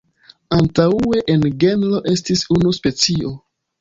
[0.55, 3.35] Antaŭe en genro estis unu specio.